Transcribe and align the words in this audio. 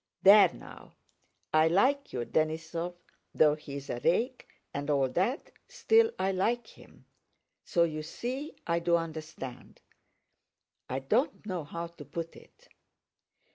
There 0.23 0.51
now, 0.51 0.95
I 1.53 1.67
like 1.67 2.11
your 2.11 2.25
Denísov 2.25 2.95
though 3.35 3.53
he 3.53 3.75
is 3.75 3.87
a 3.87 3.99
rake 4.03 4.47
and 4.73 4.89
all 4.89 5.07
that, 5.09 5.51
still 5.67 6.09
I 6.17 6.31
like 6.31 6.65
him; 6.65 7.05
so 7.63 7.83
you 7.83 8.01
see 8.01 8.55
I 8.65 8.79
do 8.79 8.95
understand. 8.97 9.79
I 10.89 10.97
don't 10.97 11.45
know 11.45 11.63
how 11.63 11.85
to 11.85 12.03
put 12.03 12.35
it... 12.35 12.67